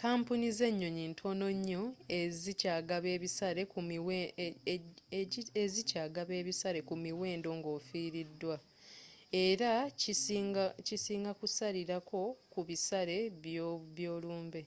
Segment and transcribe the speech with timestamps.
[0.00, 1.82] kampuni z'ennyonyi ntono nnyo
[5.62, 8.56] ezikyagaba ebisale ku miwendo ng'ofiriddwa
[9.46, 9.72] era
[10.86, 12.20] kisinga kusalirako
[12.52, 13.16] ku bisale
[13.94, 14.62] by'olumbe